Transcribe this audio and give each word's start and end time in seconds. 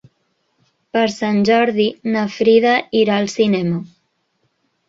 Per 0.97 1.03
Sant 1.15 1.37
Jordi 1.51 1.87
na 2.15 2.25
Frida 2.39 2.75
irà 3.03 3.21
al 3.21 3.33
cinema. 3.37 3.83